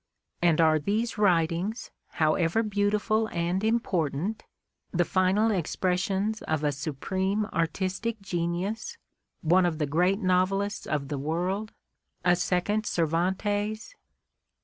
[0.41, 4.11] And are these writings, however beautiful and impor.
[4.11, 4.41] tant,
[4.91, 8.97] the final expressions of a supreme artistic genius,
[9.41, 11.73] one of the great novelists of the world,
[12.25, 13.93] a second Cer vantes?